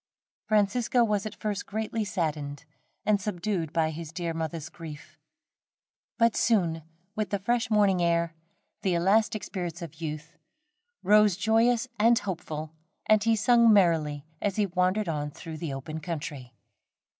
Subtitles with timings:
[0.47, 2.65] Francisco was at first greatly saddened
[3.05, 5.19] and subdued by his dear mother's grief;
[6.17, 6.81] but soon
[7.15, 8.33] with the fresh morning air,
[8.81, 10.39] the elastic spirits of youth,
[11.03, 12.73] rose joyous and hopeful,
[13.05, 16.55] and he sung merrily as he wandered on through the open country.